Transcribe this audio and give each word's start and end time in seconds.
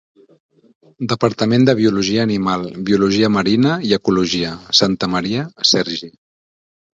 Departament 1.11 1.65
de 1.69 1.75
Biologia 1.79 2.25
Animal, 2.27 2.65
Biologia 2.87 3.29
Marina 3.35 3.75
i 3.91 3.93
Ecologia; 3.99 4.55
Santamaria, 4.79 5.47
Sergi. 5.75 6.11